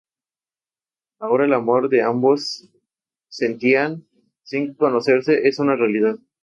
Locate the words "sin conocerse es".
4.41-5.59